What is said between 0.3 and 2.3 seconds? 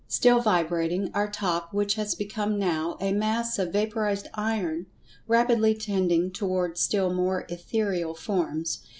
vibrating, our Top, which has